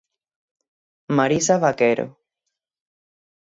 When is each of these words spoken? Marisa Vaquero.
Marisa 1.17 1.59
Vaquero. 1.65 2.05